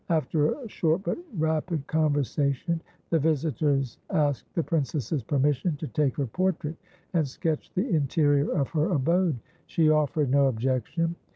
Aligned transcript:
After 0.09 0.53
a 0.55 0.67
short 0.67 1.03
but 1.03 1.19
rapid 1.37 1.85
conversation 1.85 2.81
the 3.11 3.19
visitors 3.19 3.99
asked 4.09 4.51
the 4.55 4.63
princess's 4.63 5.21
permission 5.21 5.75
to 5.77 5.85
take 5.89 6.17
her 6.17 6.25
portrait 6.25 6.77
and 7.13 7.27
sketch 7.27 7.71
the 7.75 7.87
interior 7.87 8.49
of 8.51 8.69
her 8.71 8.93
abode. 8.93 9.37
She 9.67 9.91
offered 9.91 10.31
no 10.31 10.47
objection. 10.47 11.17